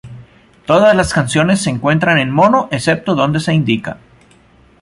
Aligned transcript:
Todas 0.65 0.95
las 0.95 1.13
canciones 1.13 1.61
se 1.61 1.69
encuentran 1.69 2.17
en 2.17 2.31
mono, 2.31 2.67
excepto 2.71 3.13
donde 3.13 3.39
se 3.39 3.53
indica. 3.53 3.99